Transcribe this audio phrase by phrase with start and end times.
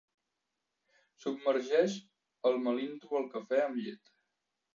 [1.23, 1.99] Submergeix
[2.51, 4.13] el melindro al cafè amb llet.